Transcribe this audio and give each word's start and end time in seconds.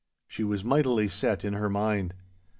She 0.27 0.43
was 0.43 0.63
mightily 0.63 1.07
set 1.07 1.45
in 1.45 1.53
her 1.53 1.69
mind. 1.69 2.15